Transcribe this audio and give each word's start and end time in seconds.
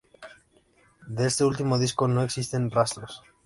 De 1.07 1.27
este 1.27 1.45
último 1.45 1.77
disco 1.77 2.07
no 2.07 2.23
existen 2.23 2.71
rastros. 2.71 3.21